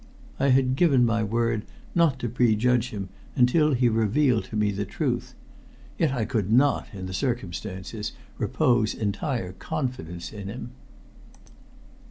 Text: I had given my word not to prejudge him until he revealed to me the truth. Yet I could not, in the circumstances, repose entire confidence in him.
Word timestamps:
I 0.39 0.47
had 0.47 0.75
given 0.77 1.05
my 1.05 1.21
word 1.23 1.63
not 1.93 2.17
to 2.21 2.27
prejudge 2.27 2.89
him 2.89 3.09
until 3.35 3.73
he 3.73 3.87
revealed 3.87 4.45
to 4.45 4.55
me 4.55 4.71
the 4.71 4.83
truth. 4.83 5.35
Yet 5.99 6.11
I 6.11 6.25
could 6.25 6.51
not, 6.51 6.87
in 6.91 7.05
the 7.05 7.13
circumstances, 7.13 8.13
repose 8.39 8.95
entire 8.95 9.51
confidence 9.51 10.33
in 10.33 10.47
him. 10.47 10.71